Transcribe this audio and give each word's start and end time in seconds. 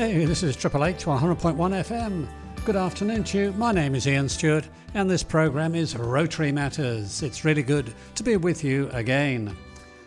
Hey, 0.00 0.24
this 0.24 0.42
is 0.42 0.56
Triple 0.56 0.86
H 0.86 1.04
100.1 1.04 1.56
FM. 1.56 2.26
Good 2.64 2.74
afternoon 2.74 3.22
to 3.24 3.38
you. 3.38 3.52
My 3.52 3.70
name 3.70 3.94
is 3.94 4.08
Ian 4.08 4.30
Stewart, 4.30 4.66
and 4.94 5.10
this 5.10 5.22
program 5.22 5.74
is 5.74 5.94
Rotary 5.94 6.52
Matters. 6.52 7.22
It's 7.22 7.44
really 7.44 7.62
good 7.62 7.92
to 8.14 8.22
be 8.22 8.38
with 8.38 8.64
you 8.64 8.88
again. 8.94 9.54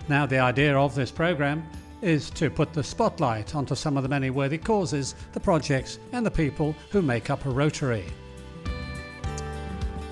Now, 0.09 0.25
the 0.25 0.39
idea 0.39 0.75
of 0.75 0.95
this 0.95 1.11
program 1.11 1.63
is 2.01 2.31
to 2.31 2.49
put 2.49 2.73
the 2.73 2.83
spotlight 2.83 3.53
onto 3.53 3.75
some 3.75 3.95
of 3.95 4.01
the 4.01 4.09
many 4.09 4.31
worthy 4.31 4.57
causes, 4.57 5.13
the 5.31 5.39
projects, 5.39 5.99
and 6.11 6.25
the 6.25 6.31
people 6.31 6.75
who 6.89 7.03
make 7.03 7.29
up 7.29 7.45
a 7.45 7.51
Rotary. 7.51 8.05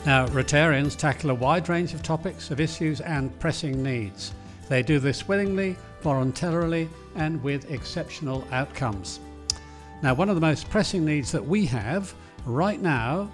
Now, 0.05 0.27
Rotarians 0.27 0.95
tackle 0.95 1.31
a 1.31 1.33
wide 1.33 1.69
range 1.69 1.95
of 1.95 2.03
topics, 2.03 2.51
of 2.51 2.59
issues, 2.59 3.01
and 3.01 3.39
pressing 3.39 3.81
needs. 3.81 4.35
They 4.69 4.83
do 4.83 4.99
this 4.99 5.27
willingly, 5.27 5.75
voluntarily, 6.01 6.87
and 7.15 7.41
with 7.41 7.71
exceptional 7.71 8.47
outcomes. 8.51 9.19
Now, 10.03 10.15
one 10.15 10.29
of 10.29 10.35
the 10.35 10.41
most 10.41 10.67
pressing 10.71 11.05
needs 11.05 11.31
that 11.31 11.45
we 11.45 11.65
have 11.67 12.15
right 12.45 12.81
now 12.81 13.29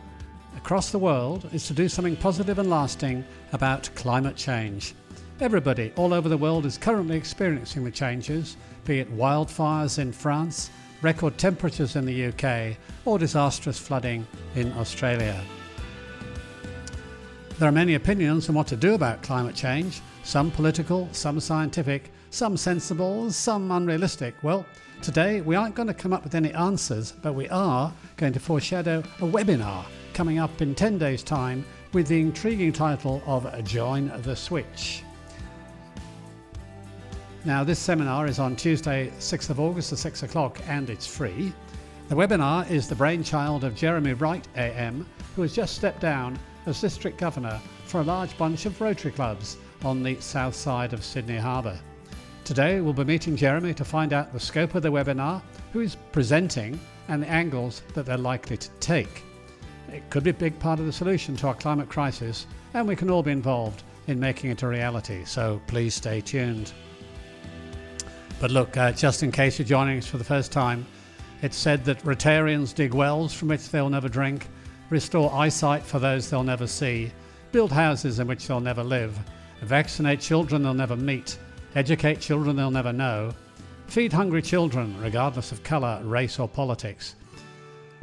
across 0.57 0.91
the 0.91 0.99
world 0.99 1.49
is 1.53 1.65
to 1.67 1.73
do 1.73 1.87
something 1.87 2.17
positive 2.17 2.59
and 2.59 2.69
lasting 2.69 3.23
about 3.53 3.89
climate 3.95 4.35
change. 4.35 4.93
Everybody 5.39 5.93
all 5.95 6.13
over 6.13 6.27
the 6.27 6.37
world 6.37 6.65
is 6.65 6.77
currently 6.77 7.15
experiencing 7.15 7.85
the 7.85 7.91
changes, 7.91 8.57
be 8.83 8.99
it 8.99 9.15
wildfires 9.15 9.97
in 9.97 10.11
France, 10.11 10.69
record 11.01 11.37
temperatures 11.37 11.95
in 11.95 12.05
the 12.05 12.25
UK, 12.25 12.75
or 13.05 13.17
disastrous 13.17 13.79
flooding 13.79 14.27
in 14.55 14.73
Australia. 14.73 15.41
There 17.59 17.69
are 17.69 17.71
many 17.71 17.95
opinions 17.95 18.49
on 18.49 18.55
what 18.55 18.67
to 18.67 18.75
do 18.75 18.93
about 18.93 19.23
climate 19.23 19.55
change, 19.55 20.01
some 20.23 20.51
political, 20.51 21.07
some 21.13 21.39
scientific, 21.39 22.11
some 22.29 22.57
sensible, 22.57 23.31
some 23.31 23.71
unrealistic. 23.71 24.35
Well, 24.41 24.65
today 25.01 25.41
we 25.41 25.55
aren't 25.55 25.75
going 25.75 25.87
to 25.87 25.93
come 25.93 26.13
up 26.13 26.23
with 26.23 26.35
any 26.35 26.53
answers, 26.53 27.11
but 27.11 27.33
we 27.33 27.47
are 27.49 27.93
going 28.17 28.33
to 28.33 28.39
foreshadow 28.39 28.99
a 29.19 29.25
webinar 29.25 29.85
coming 30.13 30.39
up 30.39 30.61
in 30.61 30.75
10 30.75 30.97
days' 30.97 31.23
time 31.23 31.65
with 31.93 32.07
the 32.07 32.19
intriguing 32.19 32.73
title 32.73 33.21
of 33.25 33.63
Join 33.63 34.11
the 34.23 34.35
Switch. 34.35 35.03
Now, 37.45 37.63
this 37.63 37.79
seminar 37.79 38.27
is 38.27 38.39
on 38.39 38.55
Tuesday, 38.55 39.11
6th 39.19 39.49
of 39.49 39.59
August 39.59 39.93
at 39.93 39.99
6 39.99 40.23
o'clock, 40.23 40.59
and 40.67 40.89
it's 40.89 41.07
free. 41.07 41.53
The 42.09 42.15
webinar 42.15 42.69
is 42.69 42.89
the 42.89 42.95
brainchild 42.95 43.63
of 43.63 43.75
Jeremy 43.75 44.13
Wright 44.13 44.45
AM, 44.55 45.05
who 45.35 45.43
has 45.43 45.53
just 45.53 45.75
stepped 45.75 46.01
down 46.01 46.37
as 46.65 46.81
District 46.81 47.17
Governor 47.17 47.59
for 47.85 48.01
a 48.01 48.03
large 48.03 48.37
bunch 48.37 48.65
of 48.65 48.79
Rotary 48.81 49.11
clubs 49.11 49.57
on 49.85 50.03
the 50.03 50.19
south 50.19 50.55
side 50.55 50.93
of 50.93 51.05
Sydney 51.05 51.37
Harbour. 51.37 51.79
Today 52.47 52.79
we'll 52.79 52.93
be 52.93 53.03
meeting 53.03 53.35
Jeremy 53.35 53.73
to 53.73 53.83
find 53.83 54.13
out 54.13 54.31
the 54.31 54.39
scope 54.39 54.73
of 54.73 54.81
the 54.81 54.87
webinar, 54.87 55.41
who 55.73 55.81
is 55.81 55.97
presenting, 56.13 56.79
and 57.09 57.21
the 57.21 57.27
angles 57.27 57.81
that 57.93 58.05
they're 58.05 58.17
likely 58.17 58.55
to 58.55 58.69
take. 58.79 59.21
It 59.91 60.09
could 60.09 60.23
be 60.23 60.29
a 60.29 60.33
big 60.33 60.57
part 60.57 60.79
of 60.79 60.85
the 60.85 60.93
solution 60.93 61.35
to 61.35 61.47
our 61.47 61.55
climate 61.55 61.89
crisis, 61.89 62.47
and 62.73 62.87
we 62.87 62.95
can 62.95 63.09
all 63.09 63.21
be 63.21 63.33
involved 63.33 63.83
in 64.07 64.17
making 64.17 64.49
it 64.49 64.63
a 64.63 64.67
reality, 64.69 65.25
so 65.25 65.59
please 65.67 65.93
stay 65.93 66.21
tuned. 66.21 66.71
But 68.39 68.51
look, 68.51 68.77
uh, 68.77 68.93
just 68.93 69.23
in 69.23 69.31
case 69.33 69.59
you're 69.59 69.67
joining 69.67 69.97
us 69.97 70.07
for 70.07 70.17
the 70.17 70.23
first 70.23 70.53
time, 70.53 70.85
it's 71.41 71.57
said 71.57 71.83
that 71.83 72.01
Rotarians 72.05 72.73
dig 72.73 72.93
wells 72.93 73.33
from 73.33 73.49
which 73.49 73.69
they'll 73.71 73.89
never 73.89 74.07
drink, 74.07 74.47
restore 74.89 75.33
eyesight 75.33 75.83
for 75.83 75.99
those 75.99 76.29
they'll 76.29 76.43
never 76.43 76.65
see, 76.65 77.11
build 77.51 77.73
houses 77.73 78.19
in 78.19 78.27
which 78.27 78.47
they'll 78.47 78.61
never 78.61 78.85
live, 78.85 79.19
vaccinate 79.63 80.21
children 80.21 80.63
they'll 80.63 80.73
never 80.73 80.95
meet, 80.95 81.37
educate 81.77 82.19
children 82.19 82.55
they'll 82.55 82.71
never 82.71 82.91
know, 82.91 83.31
feed 83.85 84.11
hungry 84.11 84.41
children 84.41 84.99
regardless 84.99 85.51
of 85.51 85.61
colour, 85.61 86.01
race, 86.03 86.39
or 86.39 86.47
politics. 86.47 87.13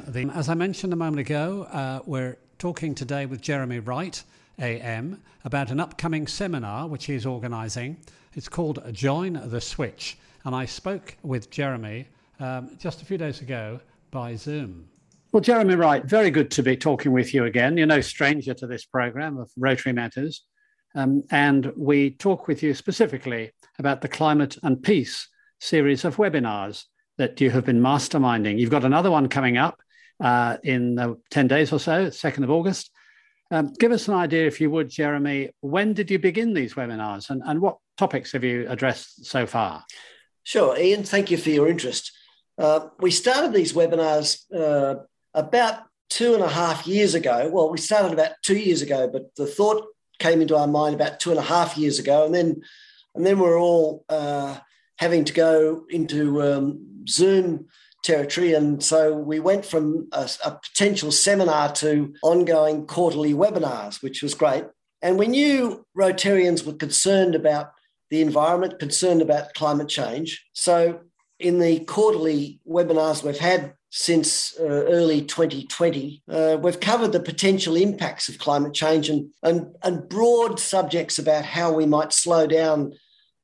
The, 0.07 0.31
as 0.33 0.49
I 0.49 0.55
mentioned 0.55 0.93
a 0.93 0.97
moment 0.97 1.19
ago, 1.19 1.65
uh, 1.73 1.99
we're 2.07 2.37
talking 2.61 2.95
today 2.95 3.27
with 3.27 3.41
Jeremy 3.41 3.81
Wright, 3.81 4.23
AM, 4.61 5.21
about 5.45 5.73
an 5.73 5.81
upcoming 5.81 6.29
seminar 6.29 6.87
which 6.87 7.07
he's 7.07 7.27
organising. 7.27 7.97
It's 8.35 8.49
called 8.49 8.81
Join 8.93 9.41
the 9.47 9.61
Switch. 9.61 10.19
And 10.45 10.55
I 10.55 10.67
spoke 10.67 11.17
with 11.25 11.51
Jeremy 11.51 12.07
um, 12.39 12.77
just 12.79 13.03
a 13.03 13.05
few 13.05 13.19
days 13.19 13.41
ago 13.41 13.81
by 14.13 14.37
Zoom. 14.37 14.87
Well, 15.33 15.41
Jeremy 15.41 15.75
Wright, 15.75 16.05
very 16.05 16.31
good 16.31 16.53
to 16.53 16.63
be 16.63 16.77
talking 16.77 17.11
with 17.11 17.35
you 17.35 17.45
again. 17.47 17.77
You're 17.77 17.89
no 17.89 18.03
stranger 18.03 18.55
to 18.55 18.69
this 18.69 18.85
program 18.85 19.37
of 19.37 19.51
Rotary 19.57 19.93
Matters. 19.93 20.45
Um, 20.95 21.23
and 21.31 21.73
we 21.77 22.11
talk 22.11 22.47
with 22.47 22.63
you 22.63 22.75
specifically 22.75 23.53
about 23.79 24.01
the 24.01 24.09
Climate 24.09 24.57
and 24.63 24.83
Peace 24.83 25.29
series 25.61 26.05
of 26.05 26.17
webinars 26.17 26.85
that 27.19 27.41
you 27.41 27.51
have 27.51 27.65
been 27.65 27.81
masterminding. 27.81 28.59
You've 28.59 28.71
got 28.71 28.85
another 28.85 29.11
one 29.11 29.29
coming 29.29 29.57
up 29.57 29.81
uh, 30.21 30.57
in 30.63 30.99
uh, 30.99 31.15
10 31.31 31.49
days 31.49 31.73
or 31.73 31.81
so, 31.81 32.07
2nd 32.07 32.45
of 32.45 32.51
August. 32.51 32.91
Um, 33.51 33.73
give 33.79 33.93
us 33.93 34.09
an 34.09 34.15
idea, 34.15 34.47
if 34.47 34.61
you 34.61 34.71
would, 34.71 34.89
Jeremy, 34.89 35.51
when 35.61 35.93
did 35.93 36.11
you 36.11 36.19
begin 36.19 36.55
these 36.55 36.75
webinars 36.75 37.31
and, 37.31 37.43
and 37.45 37.61
what 37.61 37.79
topics 37.97 38.33
have 38.33 38.45
you 38.45 38.67
addressed 38.69 39.27
so 39.27 39.47
far? 39.47 39.85
Sure, 40.43 40.77
Ian, 40.79 41.05
thank 41.05 41.31
you 41.31 41.37
for 41.37 41.51
your 41.51 41.69
interest. 41.69 42.13
Uh, 42.59 42.89
we 43.01 43.11
started 43.11 43.53
these 43.53 43.73
webinars 43.73 44.43
uh, 44.55 45.03
about 45.35 45.83
two 46.11 46.35
and 46.35 46.43
a 46.43 46.49
half 46.49 46.87
years 46.87 47.15
ago. 47.15 47.51
Well, 47.53 47.71
we 47.71 47.79
started 47.79 48.13
about 48.13 48.33
two 48.43 48.57
years 48.57 48.83
ago, 48.83 49.09
but 49.13 49.35
the 49.37 49.47
thought 49.47 49.87
came 50.19 50.41
into 50.41 50.57
our 50.57 50.67
mind 50.67 50.95
about 50.95 51.21
two 51.21 51.31
and 51.31 51.39
a 51.39 51.43
half 51.43 51.77
years 51.77 51.99
ago, 51.99 52.25
and 52.25 52.35
then 52.35 52.63
and 53.15 53.25
then 53.25 53.39
we're 53.39 53.59
all 53.59 54.05
uh, 54.09 54.59
having 54.99 55.25
to 55.25 55.33
go 55.33 55.85
into 55.91 56.43
um, 56.43 57.05
Zoom 57.09 57.67
territory, 58.03 58.55
and 58.55 58.83
so 58.83 59.15
we 59.15 59.41
went 59.41 59.65
from 59.65 60.09
a, 60.13 60.29
a 60.45 60.51
potential 60.53 61.11
seminar 61.11 61.73
to 61.73 62.15
ongoing 62.23 62.87
quarterly 62.87 63.33
webinars, 63.33 64.03
which 64.03 64.23
was 64.23 64.35
great. 64.35 64.65
And 65.03 65.19
we 65.19 65.27
knew 65.27 65.85
Rotarians 65.97 66.65
were 66.65 66.73
concerned 66.75 67.35
about 67.35 67.73
the 68.11 68.23
environment, 68.23 68.79
concerned 68.79 69.23
about 69.23 69.55
climate 69.55 69.89
change. 69.89 70.47
So 70.53 71.01
in 71.45 71.59
the 71.59 71.81
quarterly 71.81 72.59
webinars 72.67 73.23
we've 73.23 73.39
had 73.39 73.75
since 73.91 74.59
uh, 74.59 74.65
early 74.65 75.21
2020, 75.21 76.23
uh, 76.29 76.57
we've 76.61 76.81
covered 76.81 77.13
the 77.13 77.21
potential 77.21 77.77
impacts 77.77 78.31
of 78.31 78.39
climate 78.39 78.73
change 78.73 79.11
and, 79.11 79.29
and, 79.43 79.77
and 79.83 80.09
broad 80.09 80.59
subjects 80.59 81.19
about 81.19 81.45
how 81.45 81.71
we 81.71 81.85
might 81.85 82.15
slow 82.15 82.47
down 82.47 82.95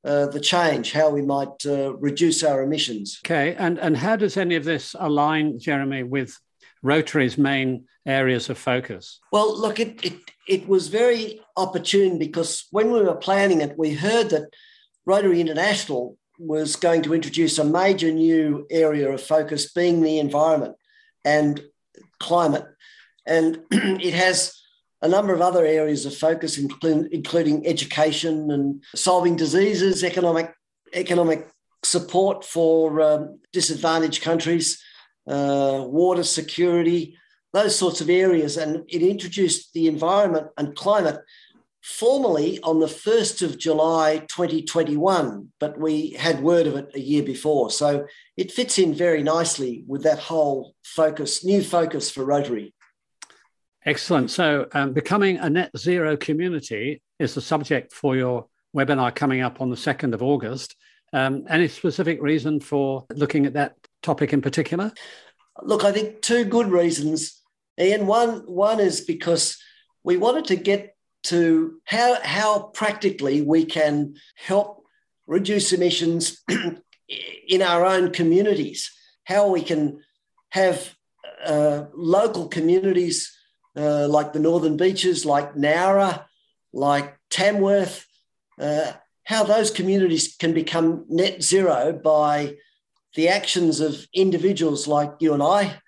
uh, 0.03 0.27
the 0.29 0.41
change, 0.41 0.93
how 0.93 1.11
we 1.11 1.21
might 1.21 1.67
uh, 1.67 1.95
reduce 1.97 2.43
our 2.43 2.63
emissions. 2.63 3.21
Okay, 3.25 3.55
and, 3.57 3.79
and 3.79 3.99
how 3.99 4.17
does 4.17 4.39
any 4.39 4.57
of 4.57 4.65
this 4.65 4.97
align, 4.99 5.59
Jeremy, 5.59 6.03
with 6.03 6.41
Rotary's 6.83 7.37
main 7.37 7.85
areas 8.07 8.49
of 8.49 8.57
focus? 8.57 9.21
Well, 9.31 9.61
look, 9.61 9.79
it, 9.79 10.03
it, 10.03 10.15
it 10.49 10.67
was 10.67 10.89
very 10.89 11.43
opportune 11.55 12.19
because 12.19 12.67
when 12.71 12.91
we 12.93 13.03
were 13.03 13.15
planning 13.15 13.61
it, 13.61 13.77
we 13.77 13.93
heard 13.93 14.31
that 14.31 14.49
Rotary 15.05 15.43
International 15.43 16.17
was 16.41 16.75
going 16.77 17.03
to 17.03 17.15
introduce 17.15 17.59
a 17.59 17.65
major 17.65 18.11
new 18.11 18.67
area 18.71 19.11
of 19.13 19.23
focus 19.23 19.73
being 19.73 20.01
the 20.01 20.19
environment 20.19 20.75
and 21.23 21.63
climate. 22.19 22.65
And 23.27 23.61
it 23.71 24.15
has 24.15 24.59
a 25.03 25.09
number 25.09 25.35
of 25.35 25.43
other 25.43 25.65
areas 25.65 26.07
of 26.07 26.17
focus, 26.17 26.57
including, 26.57 27.67
education 27.67 28.51
and 28.51 28.83
solving 28.95 29.37
diseases, 29.37 30.03
economic, 30.03 30.53
economic 30.95 31.47
support 31.85 32.45
for 32.45 33.01
um, 33.01 33.39
disadvantaged 33.53 34.23
countries, 34.23 34.83
uh, 35.27 35.85
water 35.87 36.25
security, 36.25 37.17
those 37.53 37.77
sorts 37.77 38.01
of 38.01 38.09
areas. 38.09 38.57
And 38.57 38.85
it 38.89 39.03
introduced 39.03 39.75
the 39.75 39.89
environment 39.89 40.49
and 40.57 40.75
climate 40.75 41.21
formally 41.83 42.61
on 42.63 42.79
the 42.81 42.87
1st 42.87 43.43
of 43.43 43.59
July 43.59 44.19
2021, 44.29 45.51
but 45.59 45.79
we 45.79 46.11
had 46.11 46.43
word 46.43 46.67
of 46.67 46.77
it 46.77 46.91
a 46.95 47.01
year 47.01 47.23
before. 47.23 47.71
So 47.71 48.07
it 48.37 48.53
fits 48.53 48.79
in 48.79 48.95
very 48.95 49.23
nicely 49.23 49.85
with 49.87 50.03
that 50.03 50.19
whole 50.19 50.75
focus, 50.85 51.45
new 51.45 51.63
focus 51.63 52.11
for 52.11 52.25
Rotary. 52.25 52.75
Excellent. 53.87 54.31
So, 54.31 54.67
um, 54.73 54.93
becoming 54.93 55.39
a 55.39 55.49
net 55.49 55.71
zero 55.77 56.17
community 56.17 57.01
is 57.19 57.35
the 57.35 57.41
subject 57.41 57.95
for 57.95 58.15
your 58.15 58.47
webinar 58.77 59.15
coming 59.15 59.41
up 59.41 59.63
on 59.63 59.71
the 59.71 59.77
2nd 59.77 60.13
of 60.13 60.23
August. 60.23 60.77
Um, 61.15 61.45
any 61.49 61.67
specific 61.67 62.21
reason 62.21 62.61
for 62.61 63.07
looking 63.15 63.47
at 63.47 63.55
that 63.55 63.77
topic 64.03 64.35
in 64.35 64.43
particular? 64.43 64.93
Look, 65.63 65.85
I 65.85 65.93
think 65.93 66.21
two 66.21 66.45
good 66.45 66.71
reasons. 66.71 67.41
Ian, 67.79 68.07
one, 68.07 68.41
one 68.47 68.81
is 68.81 69.01
because 69.01 69.57
we 70.05 70.19
wanted 70.19 70.45
to 70.47 70.57
get 70.57 70.95
to 71.25 71.81
how, 71.85 72.19
how 72.23 72.63
practically 72.75 73.43
we 73.43 73.65
can 73.65 74.15
help 74.37 74.85
reduce 75.27 75.73
emissions 75.73 76.43
in 77.49 77.63
our 77.63 77.85
own 77.85 78.11
communities, 78.11 78.91
how 79.25 79.49
we 79.49 79.63
can 79.63 80.01
have 80.51 80.95
uh, 81.45 81.85
local 81.95 82.49
communities 82.49 83.37
uh, 83.77 84.09
like 84.09 84.33
the 84.33 84.41
Northern 84.41 84.77
Beaches, 84.77 85.25
like 85.25 85.55
Nowra, 85.55 86.25
like 86.73 87.17
Tamworth, 87.31 88.07
uh, 88.59 88.93
how 89.25 89.45
those 89.45 89.71
communities 89.71 90.37
can 90.39 90.53
become 90.53 91.05
net 91.09 91.43
zero 91.43 91.93
by 91.93 92.57
the 93.15 93.29
actions 93.29 93.81
of 93.81 94.07
individuals 94.15 94.87
like 94.87 95.13
you 95.21 95.35
and 95.35 95.43
I. 95.43 95.81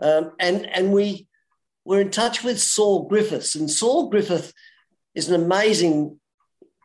Um, 0.00 0.32
and, 0.38 0.66
and 0.66 0.92
we 0.92 1.28
were 1.84 2.00
in 2.00 2.10
touch 2.10 2.44
with 2.44 2.60
Saul 2.60 3.08
Griffiths. 3.08 3.54
And 3.54 3.70
Saul 3.70 4.08
Griffith 4.10 4.52
is 5.18 5.28
an 5.28 5.34
amazing 5.34 6.18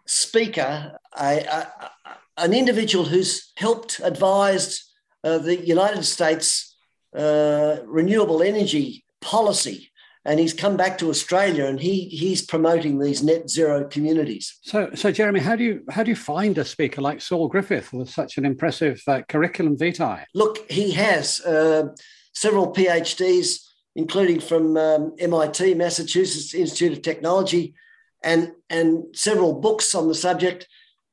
speaker, 0.08 0.98
a, 1.18 1.38
a, 1.40 1.90
an 2.38 2.54
individual 2.54 3.06
who's 3.06 3.54
helped 3.56 4.02
advised 4.04 4.84
uh, 5.24 5.38
the 5.38 5.56
United 5.66 6.04
States 6.04 6.76
uh, 7.16 7.78
renewable 7.86 8.42
energy 8.42 9.06
policy 9.22 9.92
and 10.26 10.40
he's 10.40 10.54
come 10.54 10.78
back 10.78 10.98
to 10.98 11.10
Australia 11.10 11.66
and 11.66 11.80
he 11.80 12.06
he's 12.06 12.42
promoting 12.42 12.98
these 12.98 13.22
net 13.22 13.50
zero 13.50 13.86
communities. 13.88 14.58
So, 14.62 14.90
so 14.96 15.12
Jeremy, 15.12 15.42
how 15.42 15.56
do 15.56 15.64
you 15.64 15.84
how 15.90 16.04
do 16.04 16.10
you 16.10 16.16
find 16.16 16.58
a 16.58 16.66
speaker 16.66 17.02
like 17.02 17.22
Saul 17.22 17.48
Griffith 17.48 17.92
with 17.94 18.10
such 18.10 18.38
an 18.38 18.46
impressive 18.46 19.02
uh, 19.08 19.22
curriculum 19.28 19.78
vitae? 19.78 20.26
Look, 20.34 20.70
he 20.72 20.92
has 20.92 21.42
uh, 21.42 21.90
several 22.34 22.74
PhDs, 22.74 23.60
including 23.96 24.40
from 24.40 24.78
um, 24.78 25.14
MIT, 25.20 25.74
Massachusetts 25.76 26.54
Institute 26.54 26.94
of 26.94 27.02
Technology, 27.02 27.76
and 28.24 28.52
and 28.70 29.04
several 29.16 29.60
books 29.60 29.96
on 29.96 30.08
the 30.08 30.16
subject. 30.16 30.68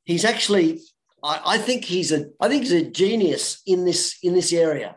He's 0.04 0.24
actually, 0.24 0.80
I, 1.22 1.40
I 1.44 1.58
think 1.58 1.84
he's 1.84 2.12
a 2.12 2.26
I 2.40 2.48
think 2.48 2.62
he's 2.62 2.72
a 2.72 2.90
genius 2.90 3.62
in 3.66 3.84
this 3.84 4.18
in 4.22 4.34
this 4.34 4.52
area. 4.52 4.96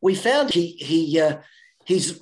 We 0.00 0.14
found 0.14 0.50
he 0.50 0.72
he 0.72 1.20
uh, 1.20 1.38
he's 1.84 2.20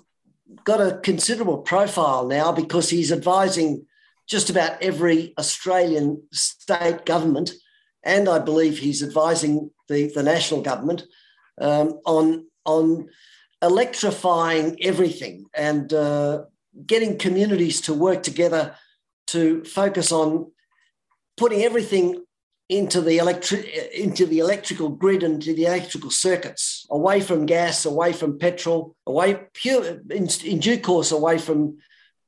got 0.64 0.80
a 0.80 0.98
considerable 1.02 1.58
profile 1.58 2.26
now 2.26 2.52
because 2.52 2.90
he's 2.90 3.12
advising 3.12 3.86
just 4.26 4.50
about 4.50 4.82
every 4.82 5.34
Australian 5.38 6.22
state 6.32 7.04
government, 7.04 7.52
and 8.02 8.28
I 8.28 8.38
believe 8.38 8.78
he's 8.78 9.02
advising 9.02 9.70
the, 9.88 10.10
the 10.14 10.22
national 10.22 10.62
government 10.62 11.04
um, 11.60 12.00
on, 12.06 12.46
on 12.64 13.08
electrifying 13.62 14.82
everything 14.82 15.46
and 15.54 15.92
uh, 15.92 16.44
getting 16.86 17.18
communities 17.18 17.80
to 17.82 17.94
work 17.94 18.22
together 18.22 18.74
to 19.34 19.64
focus 19.64 20.12
on 20.12 20.50
putting 21.36 21.62
everything 21.62 22.24
into 22.68 23.00
the 23.02 23.18
electric 23.18 23.66
into 23.92 24.24
the 24.24 24.38
electrical 24.38 24.88
grid 24.88 25.22
and 25.22 25.42
to 25.42 25.54
the 25.54 25.66
electrical 25.66 26.10
circuits, 26.10 26.86
away 26.90 27.20
from 27.20 27.44
gas, 27.44 27.84
away 27.84 28.12
from 28.12 28.38
petrol, 28.38 28.96
away 29.06 29.38
pure 29.52 29.84
in, 30.10 30.28
in 30.44 30.58
due 30.58 30.80
course 30.80 31.12
away 31.12 31.36
from 31.38 31.76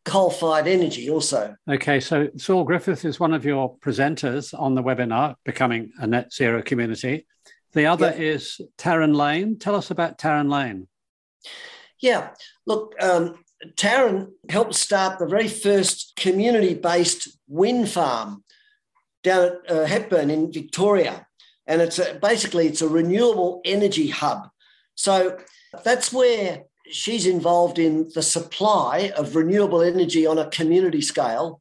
coal-fired 0.05 0.69
energy 0.69 1.11
also. 1.11 1.56
Okay, 1.69 1.99
so 2.00 2.29
Saul 2.37 2.64
Griffith 2.64 3.05
is 3.05 3.19
one 3.19 3.35
of 3.35 3.44
your 3.44 3.76
presenters 3.79 4.55
on 4.56 4.75
the 4.75 4.82
webinar, 4.82 5.35
Becoming 5.44 5.93
a 5.99 6.06
Net 6.06 6.32
Zero 6.32 6.62
Community. 6.62 7.26
The 7.73 7.87
other 7.87 8.14
yeah. 8.17 8.35
is 8.35 8.61
Taryn 8.79 9.17
Lane. 9.17 9.59
Tell 9.59 9.75
us 9.75 9.91
about 9.91 10.19
Taryn 10.19 10.50
Lane. 10.50 10.87
Yeah, 12.00 12.31
look, 12.67 12.94
um, 13.00 13.38
Taryn 13.76 14.29
helped 14.50 14.75
start 14.75 15.19
the 15.19 15.26
very 15.26 15.49
first 15.49 16.12
community-based 16.17 17.38
wind 17.49 17.88
farm 17.88 18.44
down 19.23 19.44
at 19.44 19.70
uh, 19.70 19.87
Hepburn 19.87 20.31
in 20.31 20.53
Victoria, 20.53 21.26
and 21.67 21.81
it's 21.81 21.99
a, 21.99 22.14
basically 22.20 22.67
it's 22.67 22.82
a 22.82 22.88
renewable 22.88 23.61
energy 23.64 24.08
hub. 24.08 24.49
So 24.94 25.38
that's 25.85 26.12
where 26.12 26.64
she's 26.91 27.26
involved 27.26 27.79
in 27.79 28.11
the 28.14 28.23
supply 28.23 29.12
of 29.17 29.35
renewable 29.35 29.82
energy 29.82 30.26
on 30.26 30.38
a 30.38 30.50
community 30.50 31.00
scale, 31.00 31.61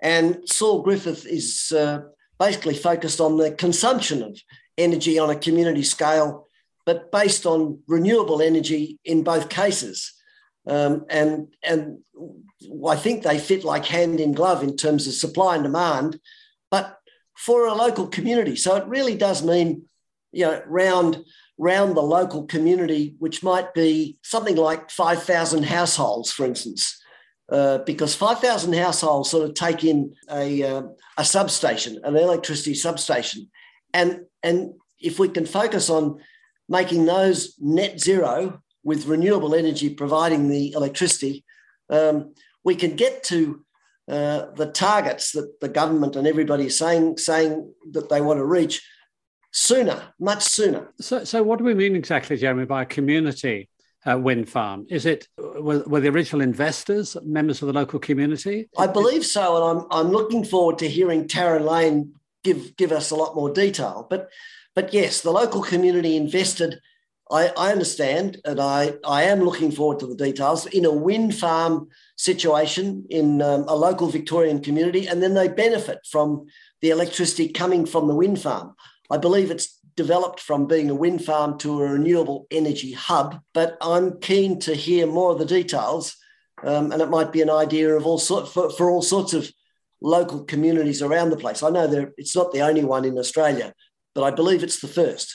and 0.00 0.48
Saul 0.48 0.82
Griffith 0.82 1.26
is 1.26 1.72
uh, 1.72 2.00
basically 2.38 2.74
focused 2.74 3.20
on 3.20 3.36
the 3.36 3.52
consumption 3.52 4.22
of 4.22 4.38
energy 4.78 5.18
on 5.18 5.30
a 5.30 5.36
community 5.36 5.82
scale, 5.82 6.46
but 6.84 7.12
based 7.12 7.46
on 7.46 7.80
renewable 7.86 8.42
energy 8.42 8.98
in 9.04 9.22
both 9.22 9.48
cases. 9.48 10.12
Um, 10.66 11.06
and 11.08 11.48
and 11.62 11.98
I 12.86 12.96
think 12.96 13.22
they 13.22 13.38
fit 13.38 13.64
like 13.64 13.84
hand 13.84 14.20
in 14.20 14.32
glove 14.32 14.62
in 14.62 14.76
terms 14.76 15.06
of 15.06 15.14
supply 15.14 15.54
and 15.54 15.64
demand 15.64 16.18
but 16.70 16.98
for 17.36 17.66
a 17.66 17.74
local 17.74 18.06
community. 18.06 18.56
So 18.56 18.76
it 18.76 18.86
really 18.86 19.14
does 19.14 19.44
mean, 19.44 19.82
you 20.32 20.46
know, 20.46 20.62
round 20.66 21.24
round 21.58 21.96
the 21.96 22.02
local 22.02 22.44
community, 22.44 23.14
which 23.18 23.42
might 23.42 23.72
be 23.72 24.18
something 24.22 24.56
like 24.56 24.90
5,000 24.90 25.62
households, 25.62 26.30
for 26.30 26.44
instance, 26.44 27.02
uh, 27.50 27.78
because 27.78 28.14
5,000 28.14 28.74
households 28.74 29.30
sort 29.30 29.48
of 29.48 29.54
take 29.54 29.82
in 29.82 30.14
a, 30.30 30.62
uh, 30.62 30.82
a 31.16 31.24
substation, 31.24 31.98
an 32.04 32.14
electricity 32.14 32.74
substation. 32.74 33.50
And, 33.94 34.26
and 34.42 34.74
if 35.00 35.18
we 35.18 35.30
can 35.30 35.46
focus 35.46 35.88
on 35.88 36.20
making 36.68 37.06
those 37.06 37.54
net 37.58 38.00
zero 38.00 38.60
with 38.86 39.06
renewable 39.06 39.52
energy 39.52 39.90
providing 39.90 40.48
the 40.48 40.72
electricity, 40.72 41.44
um, 41.90 42.32
we 42.62 42.76
can 42.76 42.94
get 42.94 43.24
to 43.24 43.64
uh, 44.08 44.46
the 44.54 44.66
targets 44.66 45.32
that 45.32 45.60
the 45.60 45.68
government 45.68 46.14
and 46.14 46.24
everybody 46.24 46.66
is 46.66 46.78
saying 46.78 47.18
saying 47.18 47.68
that 47.90 48.08
they 48.08 48.20
want 48.20 48.38
to 48.38 48.44
reach 48.44 48.80
sooner, 49.52 50.00
much 50.20 50.44
sooner. 50.44 50.92
So, 51.00 51.24
so 51.24 51.42
what 51.42 51.58
do 51.58 51.64
we 51.64 51.74
mean 51.74 51.96
exactly, 51.96 52.36
Jeremy, 52.36 52.64
by 52.64 52.82
a 52.82 52.86
community 52.86 53.68
uh, 54.08 54.16
wind 54.16 54.48
farm? 54.48 54.86
Is 54.88 55.04
it 55.04 55.26
were, 55.36 55.82
were, 55.86 56.00
the 56.00 56.10
original 56.10 56.42
investors 56.42 57.16
members 57.24 57.62
of 57.62 57.66
the 57.66 57.72
local 57.72 57.98
community? 57.98 58.68
I 58.78 58.86
believe 58.86 59.26
so, 59.26 59.56
and 59.56 59.80
I'm 59.80 59.86
I'm 59.90 60.12
looking 60.12 60.44
forward 60.44 60.78
to 60.78 60.88
hearing 60.88 61.26
Taryn 61.26 61.68
Lane 61.68 62.14
give 62.44 62.76
give 62.76 62.92
us 62.92 63.10
a 63.10 63.16
lot 63.16 63.34
more 63.34 63.50
detail. 63.52 64.06
But 64.08 64.28
but 64.76 64.94
yes, 64.94 65.22
the 65.22 65.32
local 65.32 65.62
community 65.62 66.16
invested. 66.16 66.80
I, 67.30 67.48
I 67.56 67.72
understand, 67.72 68.40
and 68.44 68.60
I, 68.60 68.94
I 69.04 69.24
am 69.24 69.40
looking 69.40 69.72
forward 69.72 69.98
to 70.00 70.06
the 70.06 70.14
details 70.14 70.66
in 70.66 70.84
a 70.84 70.92
wind 70.92 71.34
farm 71.34 71.88
situation 72.16 73.04
in 73.10 73.42
um, 73.42 73.64
a 73.66 73.74
local 73.74 74.08
Victorian 74.08 74.60
community, 74.62 75.06
and 75.06 75.22
then 75.22 75.34
they 75.34 75.48
benefit 75.48 75.98
from 76.08 76.46
the 76.82 76.90
electricity 76.90 77.48
coming 77.48 77.84
from 77.84 78.06
the 78.06 78.14
wind 78.14 78.40
farm. 78.40 78.74
I 79.10 79.16
believe 79.16 79.50
it's 79.50 79.80
developed 79.96 80.40
from 80.40 80.66
being 80.66 80.90
a 80.90 80.94
wind 80.94 81.24
farm 81.24 81.58
to 81.58 81.80
a 81.80 81.92
renewable 81.92 82.46
energy 82.50 82.92
hub, 82.92 83.40
but 83.54 83.76
I'm 83.80 84.20
keen 84.20 84.60
to 84.60 84.74
hear 84.74 85.06
more 85.06 85.32
of 85.32 85.38
the 85.38 85.46
details. 85.46 86.16
Um, 86.62 86.90
and 86.92 87.02
it 87.02 87.10
might 87.10 87.32
be 87.32 87.42
an 87.42 87.50
idea 87.50 87.94
of 87.94 88.06
all 88.06 88.18
sort 88.18 88.48
for, 88.48 88.70
for 88.70 88.90
all 88.90 89.02
sorts 89.02 89.34
of 89.34 89.50
local 90.00 90.44
communities 90.44 91.02
around 91.02 91.30
the 91.30 91.36
place. 91.36 91.62
I 91.62 91.70
know 91.70 91.86
that 91.86 92.12
it's 92.16 92.36
not 92.36 92.52
the 92.52 92.62
only 92.62 92.84
one 92.84 93.04
in 93.04 93.18
Australia, 93.18 93.74
but 94.14 94.24
I 94.24 94.30
believe 94.30 94.62
it's 94.62 94.80
the 94.80 94.88
first. 94.88 95.34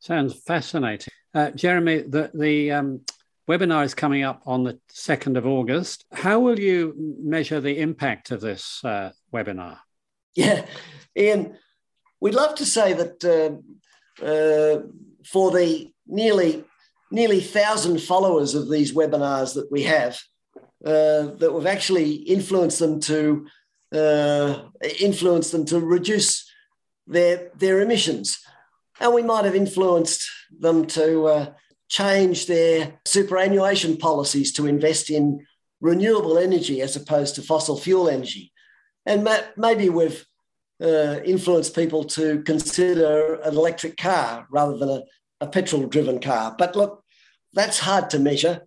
Sounds 0.00 0.34
fascinating. 0.34 1.12
Uh, 1.34 1.50
Jeremy, 1.50 1.98
the, 1.98 2.30
the 2.34 2.72
um, 2.72 3.00
webinar 3.48 3.84
is 3.84 3.94
coming 3.94 4.24
up 4.24 4.42
on 4.46 4.64
the 4.64 4.80
2nd 4.92 5.36
of 5.36 5.46
August. 5.46 6.04
How 6.12 6.40
will 6.40 6.58
you 6.58 6.94
measure 7.22 7.60
the 7.60 7.78
impact 7.78 8.30
of 8.30 8.40
this 8.40 8.82
uh, 8.84 9.10
webinar? 9.32 9.78
Yeah, 10.34 10.64
Ian, 11.16 11.56
we'd 12.20 12.34
love 12.34 12.54
to 12.56 12.66
say 12.66 12.92
that 12.94 13.24
uh, 13.24 14.24
uh, 14.24 14.88
for 15.24 15.50
the 15.50 15.92
nearly 16.06 16.64
nearly 17.10 17.40
thousand 17.40 18.00
followers 18.00 18.54
of 18.54 18.70
these 18.70 18.94
webinars 18.94 19.54
that 19.54 19.70
we 19.70 19.82
have, 19.82 20.20
uh, 20.84 21.34
that 21.38 21.52
we've 21.52 21.66
actually 21.66 22.12
influenced 22.12 22.78
them 22.78 23.00
to 23.00 23.46
uh, 23.92 24.62
influence 25.00 25.50
them 25.50 25.64
to 25.66 25.80
reduce 25.80 26.48
their 27.06 27.50
their 27.56 27.80
emissions, 27.80 28.38
and 29.00 29.14
we 29.14 29.22
might 29.22 29.46
have 29.46 29.54
influenced 29.54 30.30
them 30.58 30.86
to 30.86 31.26
uh, 31.26 31.52
change 31.88 32.46
their 32.46 33.00
superannuation 33.04 33.96
policies 33.96 34.52
to 34.52 34.66
invest 34.66 35.10
in 35.10 35.44
renewable 35.80 36.38
energy 36.38 36.82
as 36.82 36.94
opposed 36.94 37.34
to 37.34 37.42
fossil 37.42 37.78
fuel 37.78 38.08
energy. 38.08 38.52
And 39.06 39.26
maybe 39.56 39.88
we've 39.88 40.24
uh, 40.82 41.20
influenced 41.24 41.74
people 41.74 42.04
to 42.04 42.42
consider 42.42 43.34
an 43.36 43.54
electric 43.54 43.96
car 43.96 44.46
rather 44.50 44.76
than 44.76 44.88
a, 44.88 45.02
a 45.40 45.46
petrol 45.46 45.86
driven 45.86 46.20
car. 46.20 46.54
But 46.56 46.76
look, 46.76 47.02
that's 47.54 47.78
hard 47.78 48.10
to 48.10 48.18
measure. 48.18 48.66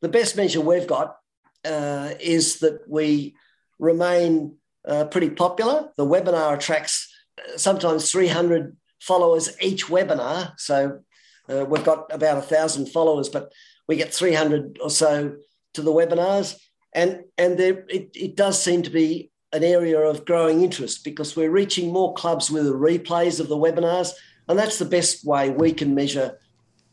The 0.00 0.08
best 0.08 0.36
measure 0.36 0.60
we've 0.60 0.86
got 0.86 1.16
uh, 1.64 2.14
is 2.20 2.60
that 2.60 2.80
we 2.88 3.36
remain 3.78 4.56
uh, 4.86 5.04
pretty 5.06 5.30
popular. 5.30 5.90
The 5.96 6.06
webinar 6.06 6.54
attracts 6.54 7.12
uh, 7.38 7.58
sometimes 7.58 8.10
300 8.10 8.76
followers 9.00 9.56
each 9.60 9.86
webinar. 9.86 10.58
So 10.58 11.00
uh, 11.48 11.64
we've 11.64 11.84
got 11.84 12.12
about 12.12 12.38
a 12.38 12.42
thousand 12.42 12.86
followers, 12.86 13.28
but 13.28 13.52
we 13.88 13.96
get 13.96 14.12
300 14.12 14.78
or 14.82 14.90
so 14.90 15.36
to 15.74 15.82
the 15.82 15.92
webinars. 15.92 16.56
And, 16.92 17.24
and 17.36 17.58
there, 17.58 17.84
it, 17.88 18.10
it 18.14 18.36
does 18.36 18.60
seem 18.62 18.82
to 18.82 18.90
be 18.90 19.30
an 19.52 19.62
area 19.62 20.00
of 20.00 20.24
growing 20.24 20.62
interest 20.62 21.04
because 21.04 21.36
we're 21.36 21.50
reaching 21.50 21.92
more 21.92 22.14
clubs 22.14 22.50
with 22.50 22.64
the 22.64 22.72
replays 22.72 23.38
of 23.40 23.48
the 23.48 23.56
webinars. 23.56 24.12
And 24.48 24.58
that's 24.58 24.78
the 24.78 24.84
best 24.84 25.24
way 25.24 25.50
we 25.50 25.72
can 25.72 25.94
measure 25.94 26.38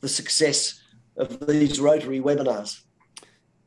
the 0.01 0.09
success 0.09 0.81
of 1.17 1.45
these 1.47 1.79
Rotary 1.79 2.19
webinars. 2.19 2.81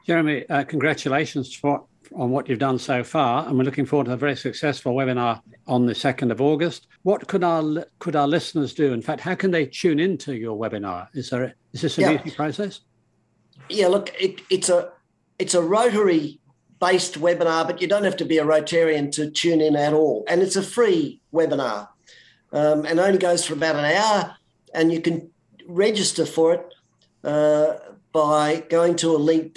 Jeremy, 0.07 0.49
uh, 0.49 0.65
congratulations 0.65 1.55
for, 1.55 1.85
on 2.15 2.31
what 2.31 2.49
you've 2.49 2.59
done 2.59 2.79
so 2.79 3.03
far. 3.05 3.47
And 3.47 3.57
we're 3.57 3.65
looking 3.65 3.87
forward 3.87 4.07
to 4.07 4.13
a 4.13 4.17
very 4.17 4.37
successful 4.37 4.95
webinar 4.95 5.41
on 5.67 5.87
the 5.87 5.93
2nd 5.93 6.31
of 6.31 6.41
August. 6.41 6.87
What 7.03 7.27
could 7.29 7.45
our 7.45 7.87
could 7.99 8.17
our 8.17 8.29
listeners 8.29 8.75
do? 8.75 8.93
In 8.93 9.03
fact, 9.03 9.21
how 9.21 9.35
can 9.35 9.51
they 9.51 9.67
tune 9.67 9.99
into 9.99 10.35
your 10.35 10.59
webinar? 10.59 11.09
Is 11.15 11.31
there 11.31 11.45
a, 11.45 11.55
is 11.73 11.83
this 11.83 11.99
a 11.99 12.03
yeah. 12.03 12.21
easy 12.21 12.35
process? 12.35 12.81
Yeah, 13.69 13.89
look, 13.89 14.13
it, 14.21 14.41
it's 14.51 14.69
a 14.69 14.93
it's 15.39 15.55
a 15.55 15.63
Rotary 15.63 16.41
based 16.81 17.21
webinar, 17.21 17.67
but 17.67 17.81
you 17.81 17.89
don't 17.89 18.05
have 18.05 18.17
to 18.19 18.25
be 18.25 18.39
a 18.39 18.45
Rotarian 18.45 19.11
to 19.13 19.31
tune 19.31 19.61
in 19.61 19.77
at 19.77 19.93
all. 19.93 20.25
And 20.29 20.43
it's 20.43 20.57
a 20.57 20.63
free 20.63 21.21
webinar 21.33 21.89
um, 22.53 22.85
and 22.85 23.01
only 23.01 23.19
goes 23.19 23.45
for 23.45 23.55
about 23.55 23.77
an 23.77 23.85
hour. 23.85 24.37
And 24.75 24.93
you 24.93 25.01
can 25.01 25.31
register 25.67 26.27
for 26.27 26.55
it 26.55 26.75
uh, 27.25 27.79
by 28.13 28.65
going 28.69 28.97
to 28.97 29.15
a 29.15 29.19
link 29.19 29.55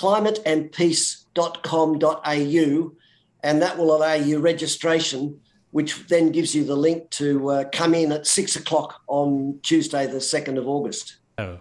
www.climateandpeace.com.au, 0.00 2.92
and 3.42 3.62
that 3.62 3.78
will 3.78 3.96
allow 3.96 4.12
you 4.14 4.38
registration, 4.38 5.40
which 5.70 6.06
then 6.08 6.30
gives 6.32 6.54
you 6.54 6.64
the 6.64 6.76
link 6.76 7.08
to 7.10 7.50
uh, 7.50 7.64
come 7.72 7.94
in 7.94 8.12
at 8.12 8.26
six 8.26 8.56
o'clock 8.56 9.00
on 9.06 9.58
Tuesday, 9.62 10.06
the 10.06 10.18
2nd 10.18 10.58
of 10.58 10.68
August. 10.68 11.16
Oh. 11.38 11.58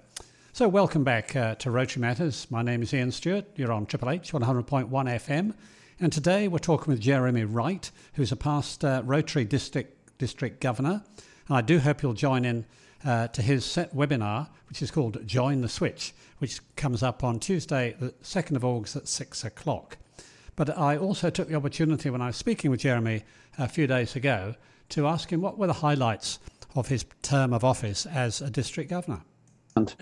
So, 0.51 0.67
welcome 0.67 1.05
back 1.05 1.36
uh, 1.36 1.53
to 1.55 1.72
Rotary 1.72 2.01
Matters. 2.01 2.51
My 2.51 2.62
name 2.62 2.81
is 2.81 2.93
Ian 2.93 3.12
Stewart. 3.12 3.46
You're 3.55 3.72
on 3.72 3.86
Triple 3.86 4.10
H 4.10 4.34
100.1 4.34 4.89
FM. 4.89 5.53
And 6.01 6.13
today 6.13 6.48
we're 6.48 6.60
talking 6.60 6.91
with 6.91 7.01
Jeremy 7.01 7.43
Wright, 7.43 7.91
who's 8.13 8.31
a 8.31 8.36
past 8.36 8.86
uh, 8.86 9.01
Rotary 9.05 9.46
District, 9.46 10.17
District 10.17 10.62
Governor. 10.62 11.03
And 11.48 11.58
I 11.58 11.62
do 11.62 11.79
hope 11.79 12.01
you'll 12.01 12.13
join 12.13 12.46
in 12.46 12.65
uh, 13.05 13.27
to 13.29 13.41
his 13.41 13.63
webinar, 13.95 14.49
which 14.67 14.81
is 14.81 14.91
called 14.91 15.25
Join 15.25 15.61
the 15.61 15.69
Switch, 15.69 16.13
which 16.39 16.59
comes 16.75 17.03
up 17.03 17.23
on 17.23 17.39
Tuesday, 17.39 17.95
the 17.99 18.13
2nd 18.23 18.55
of 18.55 18.65
August 18.65 18.95
at 18.95 19.07
6 19.07 19.43
o'clock. 19.43 19.97
But 20.55 20.77
I 20.77 20.97
also 20.97 21.29
took 21.29 21.47
the 21.47 21.55
opportunity 21.55 22.09
when 22.09 22.21
I 22.21 22.27
was 22.27 22.35
speaking 22.35 22.69
with 22.71 22.81
Jeremy 22.81 23.23
a 23.57 23.67
few 23.67 23.87
days 23.87 24.15
ago 24.15 24.55
to 24.89 25.07
ask 25.07 25.31
him 25.31 25.41
what 25.41 25.57
were 25.57 25.67
the 25.67 25.73
highlights 25.73 26.39
of 26.75 26.87
his 26.87 27.05
term 27.21 27.53
of 27.53 27.63
office 27.63 28.05
as 28.05 28.41
a 28.41 28.49
district 28.49 28.89
governor. 28.89 29.21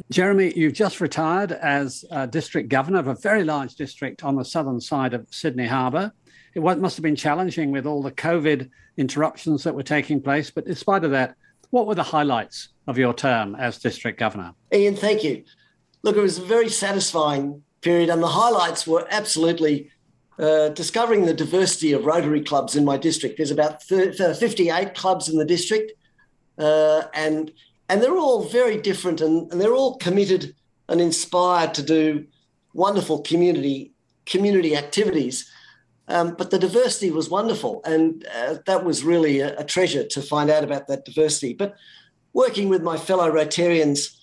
Jeremy, 0.09 0.53
you've 0.55 0.73
just 0.73 0.99
retired 1.01 1.51
as 1.51 2.05
district 2.31 2.69
governor 2.69 2.99
of 2.99 3.07
a 3.07 3.15
very 3.15 3.43
large 3.43 3.75
district 3.75 4.23
on 4.23 4.35
the 4.35 4.45
southern 4.45 4.81
side 4.81 5.13
of 5.13 5.27
Sydney 5.29 5.67
Harbour. 5.67 6.11
It 6.55 6.61
must 6.61 6.97
have 6.97 7.03
been 7.03 7.15
challenging 7.15 7.71
with 7.71 7.85
all 7.85 8.01
the 8.01 8.11
COVID 8.11 8.69
interruptions 8.97 9.63
that 9.63 9.75
were 9.75 9.83
taking 9.83 10.21
place, 10.21 10.49
but 10.49 10.65
in 10.65 10.75
spite 10.75 11.03
of 11.03 11.11
that, 11.11 11.35
what 11.69 11.88
were 11.88 11.95
the 11.95 12.03
highlights 12.03 12.69
of 12.88 12.97
your 12.97 13.13
term 13.13 13.55
as 13.55 13.77
district 13.77 14.19
governor? 14.19 14.53
Ian, 14.74 14.95
thank 14.95 15.24
you. 15.24 15.43
Look, 16.03 16.15
it 16.15 16.21
was 16.21 16.38
a 16.38 16.45
very 16.45 16.69
satisfying 16.69 17.63
period, 17.81 18.09
and 18.09 18.21
the 18.21 18.27
highlights 18.27 18.88
were 18.88 19.07
absolutely 19.09 19.89
uh, 20.39 20.69
discovering 20.69 21.25
the 21.25 21.33
diversity 21.33 21.93
of 21.93 22.05
Rotary 22.05 22.41
clubs 22.41 22.75
in 22.75 22.86
my 22.86 22.97
district. 22.97 23.38
There's 23.38 23.51
about 23.51 23.83
30, 23.83 24.24
uh, 24.24 24.33
58 24.33 24.93
clubs 24.93 25.29
in 25.29 25.38
the 25.38 25.45
district, 25.45 25.93
uh, 26.57 27.03
and 27.13 27.51
and 27.89 28.01
they're 28.01 28.17
all 28.17 28.43
very 28.43 28.77
different 28.81 29.21
and, 29.21 29.50
and 29.51 29.62
they're 29.62 29.74
all 29.74 29.97
committed 29.97 30.53
and 30.89 31.00
inspired 31.00 31.74
to 31.75 31.83
do 31.83 32.25
wonderful 32.74 33.21
community 33.21 33.93
community 34.25 34.75
activities. 34.75 35.50
Um, 36.09 36.35
but 36.37 36.51
the 36.51 36.59
diversity 36.59 37.11
was 37.11 37.29
wonderful, 37.29 37.81
and 37.83 38.25
uh, 38.33 38.55
that 38.65 38.85
was 38.85 39.03
really 39.03 39.41
a, 39.41 39.57
a, 39.59 39.65
treasure 39.65 40.05
to 40.07 40.21
find 40.21 40.49
out 40.49 40.63
about 40.63 40.87
that 40.87 41.03
diversity. 41.03 41.53
But 41.53 41.75
working 42.31 42.69
with 42.69 42.81
my 42.81 42.95
fellow 42.95 43.29
Rotarians 43.29 44.15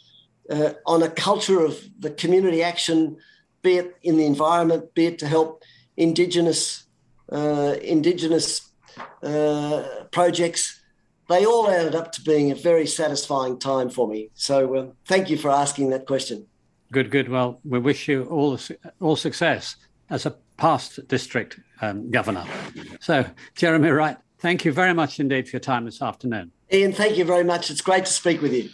uh, 0.48 0.72
on 0.86 1.02
a 1.02 1.10
culture 1.10 1.62
of 1.62 1.78
the 1.98 2.10
community 2.10 2.62
action, 2.62 3.18
be 3.60 3.76
it 3.76 3.96
in 4.02 4.16
the 4.16 4.24
environment, 4.24 4.94
be 4.94 5.06
it 5.06 5.18
to 5.18 5.26
help 5.26 5.62
Indigenous 5.96 6.84
uh, 7.32 7.76
Indigenous 7.82 8.70
uh, 9.22 9.82
projects, 10.10 10.80
they 11.28 11.44
all 11.44 11.70
added 11.70 11.94
up 11.94 12.12
to 12.12 12.22
being 12.22 12.50
a 12.50 12.54
very 12.54 12.86
satisfying 12.86 13.58
time 13.58 13.88
for 13.90 14.06
me. 14.06 14.30
So 14.34 14.74
uh, 14.74 14.86
thank 15.06 15.30
you 15.30 15.36
for 15.36 15.50
asking 15.50 15.90
that 15.90 16.06
question. 16.06 16.46
Good, 16.92 17.10
good. 17.10 17.28
Well, 17.28 17.60
we 17.64 17.78
wish 17.78 18.08
you 18.08 18.24
all 18.24 18.58
all 19.00 19.16
success 19.16 19.76
as 20.10 20.26
a 20.26 20.36
past 20.56 21.06
district 21.08 21.61
um, 21.80 22.11
governor. 22.11 22.44
So, 23.00 23.26
Jeremy 23.54 23.90
Wright, 23.90 24.16
thank 24.38 24.64
you 24.64 24.73
very 24.73 24.94
much 24.94 25.20
indeed 25.20 25.49
for 25.49 25.56
your 25.56 25.61
time 25.61 25.84
this 25.84 26.00
afternoon. 26.00 26.52
Ian, 26.73 26.92
thank 26.92 27.16
you 27.16 27.25
very 27.25 27.44
much. 27.44 27.70
It's 27.70 27.80
great 27.80 28.06
to 28.06 28.12
speak 28.12 28.40
with 28.40 28.52
you. 28.52 28.70